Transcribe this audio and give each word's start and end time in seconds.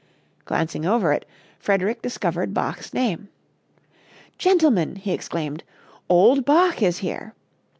Glancing 0.45 0.83
over 0.83 1.13
it, 1.13 1.25
Frederick 1.59 2.01
discovered 2.01 2.55
Bach's 2.55 2.91
name. 2.91 3.29
"Gentlemen," 4.39 4.95
he 4.95 5.11
exclaimed, 5.11 5.63
"old 6.09 6.43
Bach 6.43 6.81
is 6.81 6.97
here!" 7.05 7.35